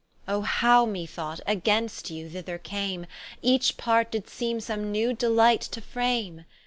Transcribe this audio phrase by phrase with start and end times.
[0.27, 3.05] Oh how (me thought) against you thither came,
[3.43, 6.45] Each part did seeme some new delight to frame!